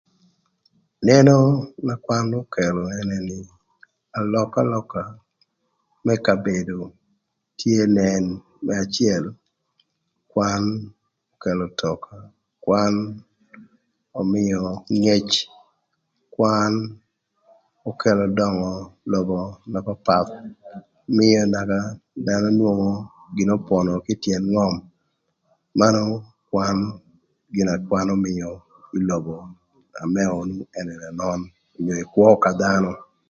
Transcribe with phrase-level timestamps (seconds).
[1.05, 1.37] Neno
[1.85, 3.39] më kwan okelo ënë nï,
[4.17, 5.03] alökalöka
[6.05, 6.79] më kabedo
[7.59, 8.23] tye nen,
[8.65, 9.25] më acël
[10.31, 10.63] kwan
[11.33, 12.17] okelo ötöka,
[12.63, 12.93] kwan
[14.21, 14.61] ömïö
[15.01, 15.29] ngec,
[16.33, 16.73] kwan
[17.89, 18.71] okelo döngö
[19.11, 19.39] lobo
[19.71, 20.31] na papath,
[21.09, 21.79] ömïö naka
[22.25, 22.91] da anwongo
[23.35, 24.65] gin n'opono kï ï tyën ngö
[25.79, 26.03] manu
[26.49, 26.77] kwan
[27.53, 28.49] gin na kwan ömïö
[28.97, 29.35] ï lobo
[29.93, 32.91] na më onu ën ënön obedo ï kwö ka dhanö.